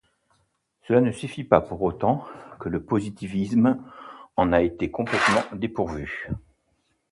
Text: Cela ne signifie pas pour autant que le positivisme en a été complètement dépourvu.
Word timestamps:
Cela 0.87 0.99
ne 0.99 1.11
signifie 1.11 1.43
pas 1.43 1.61
pour 1.61 1.79
autant 1.83 2.25
que 2.59 2.69
le 2.69 2.81
positivisme 2.83 3.77
en 4.35 4.51
a 4.51 4.63
été 4.63 4.89
complètement 4.89 5.43
dépourvu. 5.55 6.27